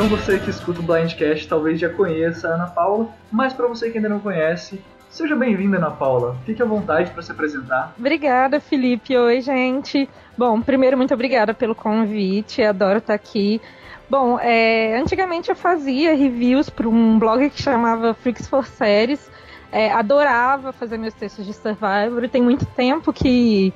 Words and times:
Então 0.00 0.16
você 0.16 0.38
que 0.38 0.48
escuta 0.48 0.80
o 0.80 0.82
Blindcast 0.82 1.46
talvez 1.46 1.78
já 1.78 1.90
conheça 1.90 2.48
a 2.48 2.54
Ana 2.54 2.66
Paula, 2.68 3.10
mas 3.30 3.52
para 3.52 3.66
você 3.66 3.90
que 3.90 3.98
ainda 3.98 4.08
não 4.08 4.18
conhece, 4.18 4.80
seja 5.10 5.36
bem-vinda, 5.36 5.76
Ana 5.76 5.90
Paula. 5.90 6.38
Fique 6.46 6.62
à 6.62 6.64
vontade 6.64 7.10
para 7.10 7.20
se 7.20 7.30
apresentar. 7.30 7.92
Obrigada, 7.98 8.60
Felipe. 8.60 9.14
Oi, 9.14 9.42
gente. 9.42 10.08
Bom, 10.38 10.62
primeiro, 10.62 10.96
muito 10.96 11.12
obrigada 11.12 11.52
pelo 11.52 11.74
convite. 11.74 12.62
Adoro 12.62 12.96
estar 12.96 13.12
aqui. 13.12 13.60
Bom, 14.08 14.38
é, 14.40 14.96
antigamente 14.96 15.50
eu 15.50 15.54
fazia 15.54 16.16
reviews 16.16 16.70
para 16.70 16.88
um 16.88 17.18
blog 17.18 17.50
que 17.50 17.60
chamava 17.60 18.14
Freaks 18.14 18.48
for 18.48 18.66
Séries. 18.66 19.30
É, 19.70 19.92
adorava 19.92 20.72
fazer 20.72 20.96
meus 20.96 21.12
textos 21.12 21.44
de 21.44 21.52
Survivor. 21.52 22.26
Tem 22.26 22.40
muito 22.40 22.64
tempo 22.64 23.12
que 23.12 23.70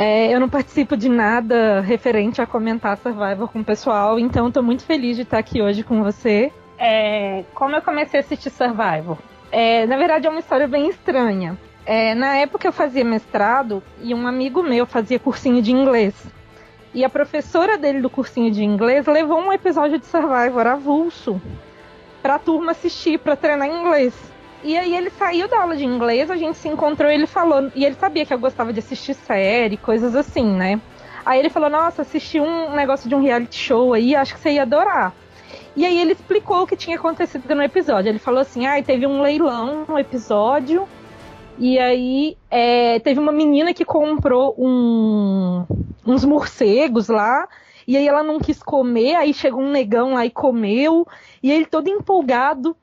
é, 0.00 0.34
eu 0.34 0.40
não 0.40 0.48
participo 0.48 0.96
de 0.96 1.10
nada 1.10 1.82
referente 1.82 2.40
a 2.40 2.46
comentar 2.46 2.96
Survivor 2.96 3.48
com 3.48 3.60
o 3.60 3.64
pessoal, 3.64 4.18
então 4.18 4.48
estou 4.48 4.62
muito 4.62 4.82
feliz 4.82 5.14
de 5.14 5.24
estar 5.24 5.36
aqui 5.36 5.60
hoje 5.60 5.82
com 5.82 6.02
você. 6.02 6.50
É, 6.78 7.44
como 7.52 7.76
eu 7.76 7.82
comecei 7.82 8.18
a 8.18 8.22
assistir 8.22 8.48
Survivor? 8.48 9.18
É, 9.52 9.84
na 9.86 9.98
verdade, 9.98 10.26
é 10.26 10.30
uma 10.30 10.40
história 10.40 10.66
bem 10.66 10.88
estranha. 10.88 11.54
É, 11.84 12.14
na 12.14 12.34
época 12.36 12.66
eu 12.66 12.72
fazia 12.72 13.04
mestrado 13.04 13.82
e 14.00 14.14
um 14.14 14.26
amigo 14.26 14.62
meu 14.62 14.86
fazia 14.86 15.18
cursinho 15.18 15.60
de 15.60 15.70
inglês. 15.70 16.14
E 16.94 17.04
a 17.04 17.10
professora 17.10 17.76
dele 17.76 18.00
do 18.00 18.08
cursinho 18.08 18.50
de 18.50 18.64
inglês 18.64 19.06
levou 19.06 19.38
um 19.38 19.52
episódio 19.52 19.98
de 19.98 20.06
Survivor 20.06 20.66
avulso 20.66 21.38
para 22.22 22.36
a 22.36 22.38
turma 22.38 22.70
assistir, 22.70 23.18
para 23.18 23.36
treinar 23.36 23.68
inglês. 23.68 24.14
E 24.62 24.76
aí 24.76 24.94
ele 24.94 25.10
saiu 25.10 25.48
da 25.48 25.62
aula 25.62 25.76
de 25.76 25.84
inglês, 25.84 26.30
a 26.30 26.36
gente 26.36 26.58
se 26.58 26.68
encontrou 26.68 27.10
ele 27.10 27.26
falou. 27.26 27.70
E 27.74 27.84
ele 27.84 27.94
sabia 27.94 28.26
que 28.26 28.34
eu 28.34 28.38
gostava 28.38 28.72
de 28.72 28.80
assistir 28.80 29.14
série, 29.14 29.76
coisas 29.76 30.14
assim, 30.14 30.44
né? 30.44 30.80
Aí 31.24 31.38
ele 31.38 31.48
falou: 31.48 31.70
Nossa, 31.70 32.02
assisti 32.02 32.38
um 32.38 32.74
negócio 32.74 33.08
de 33.08 33.14
um 33.14 33.22
reality 33.22 33.56
show 33.56 33.94
aí, 33.94 34.14
acho 34.14 34.34
que 34.34 34.40
você 34.40 34.52
ia 34.52 34.62
adorar. 34.62 35.14
E 35.74 35.86
aí 35.86 35.98
ele 35.98 36.12
explicou 36.12 36.62
o 36.62 36.66
que 36.66 36.76
tinha 36.76 36.96
acontecido 36.96 37.54
no 37.54 37.62
episódio. 37.62 38.10
Ele 38.10 38.18
falou 38.18 38.40
assim: 38.40 38.66
Ah, 38.66 38.82
teve 38.82 39.06
um 39.06 39.22
leilão 39.22 39.84
no 39.88 39.98
episódio. 39.98 40.86
E 41.58 41.78
aí 41.78 42.36
é, 42.50 42.98
teve 43.00 43.20
uma 43.20 43.32
menina 43.32 43.74
que 43.74 43.84
comprou 43.84 44.54
um, 44.58 45.64
uns 46.06 46.24
morcegos 46.24 47.08
lá. 47.08 47.48
E 47.86 47.96
aí 47.96 48.06
ela 48.06 48.22
não 48.22 48.38
quis 48.38 48.62
comer, 48.62 49.14
aí 49.14 49.34
chegou 49.34 49.60
um 49.62 49.70
negão 49.70 50.14
lá 50.14 50.24
e 50.24 50.30
comeu. 50.30 51.06
E 51.42 51.50
ele 51.50 51.66
todo 51.66 51.88
empolgado. 51.88 52.76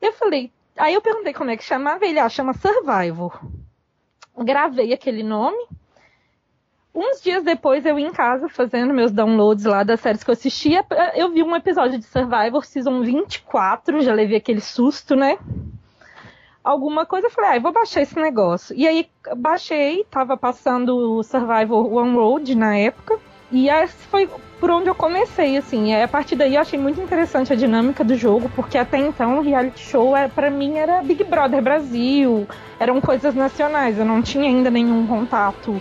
Eu 0.00 0.12
falei, 0.12 0.50
Aí 0.76 0.94
eu 0.94 1.00
perguntei 1.00 1.32
como 1.32 1.50
é 1.50 1.56
que 1.56 1.64
chamava, 1.64 2.04
ele 2.04 2.18
ah, 2.18 2.28
chama 2.28 2.52
Survivor. 2.52 3.40
Gravei 4.36 4.92
aquele 4.92 5.22
nome. 5.22 5.66
Uns 6.94 7.20
dias 7.20 7.42
depois, 7.42 7.84
eu 7.84 7.98
em 7.98 8.12
casa, 8.12 8.48
fazendo 8.48 8.94
meus 8.94 9.10
downloads 9.10 9.64
lá 9.64 9.82
das 9.82 10.00
séries 10.00 10.22
que 10.22 10.30
eu 10.30 10.34
assistia, 10.34 10.84
eu 11.16 11.32
vi 11.32 11.42
um 11.42 11.56
episódio 11.56 11.98
de 11.98 12.04
Survivor, 12.04 12.64
Season 12.64 13.02
24, 13.02 14.00
já 14.00 14.14
levei 14.14 14.36
aquele 14.36 14.60
susto, 14.60 15.16
né? 15.16 15.36
Alguma 16.62 17.04
coisa, 17.04 17.26
eu 17.26 17.30
falei, 17.30 17.50
ah, 17.50 17.56
eu 17.56 17.60
vou 17.60 17.72
baixar 17.72 18.00
esse 18.00 18.14
negócio. 18.14 18.76
E 18.76 18.86
aí, 18.86 19.10
baixei, 19.36 20.04
tava 20.04 20.36
passando 20.36 21.18
o 21.18 21.22
Survivor 21.24 21.92
One 21.92 22.14
Road 22.14 22.54
na 22.54 22.76
época, 22.76 23.18
e 23.50 23.68
esse 23.68 24.06
foi 24.06 24.30
por 24.64 24.70
onde 24.70 24.88
eu 24.88 24.94
comecei, 24.94 25.58
assim. 25.58 25.92
E 25.92 26.02
a 26.02 26.08
partir 26.08 26.36
daí 26.36 26.54
eu 26.54 26.60
achei 26.62 26.78
muito 26.78 26.98
interessante 26.98 27.52
a 27.52 27.56
dinâmica 27.56 28.02
do 28.02 28.16
jogo, 28.16 28.50
porque 28.56 28.78
até 28.78 28.96
então 28.96 29.36
o 29.36 29.42
reality 29.42 29.78
show 29.78 30.16
é, 30.16 30.26
para 30.26 30.50
mim 30.50 30.78
era 30.78 31.02
Big 31.02 31.22
Brother 31.22 31.60
Brasil, 31.60 32.48
eram 32.80 32.98
coisas 32.98 33.34
nacionais, 33.34 33.98
eu 33.98 34.06
não 34.06 34.22
tinha 34.22 34.46
ainda 34.46 34.70
nenhum 34.70 35.06
contato 35.06 35.78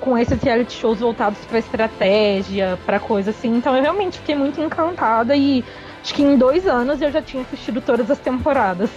com 0.00 0.16
esses 0.16 0.42
reality 0.42 0.72
shows 0.72 1.00
voltados 1.00 1.38
para 1.44 1.58
estratégia, 1.58 2.78
para 2.86 2.98
coisa 2.98 3.32
assim. 3.32 3.54
Então 3.54 3.76
eu 3.76 3.82
realmente 3.82 4.18
fiquei 4.18 4.34
muito 4.34 4.58
encantada 4.62 5.36
e 5.36 5.62
acho 6.02 6.14
que 6.14 6.22
em 6.22 6.34
dois 6.38 6.66
anos 6.66 7.02
eu 7.02 7.12
já 7.12 7.20
tinha 7.20 7.42
assistido 7.42 7.82
todas 7.82 8.10
as 8.10 8.18
temporadas. 8.18 8.88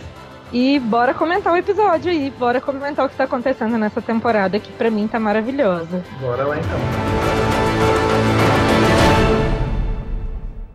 E 0.54 0.80
bora 0.80 1.14
comentar 1.14 1.52
o 1.52 1.58
episódio 1.58 2.10
aí, 2.10 2.32
bora 2.40 2.62
comentar 2.62 3.06
o 3.06 3.10
que 3.10 3.18
tá 3.18 3.26
acontecendo 3.26 3.78
nessa 3.78 4.02
temporada 4.02 4.58
que 4.60 4.72
para 4.72 4.90
mim 4.90 5.10
tá 5.10 5.20
maravilhosa. 5.20 6.02
Bora 6.22 6.46
lá 6.46 6.56
então. 6.58 8.55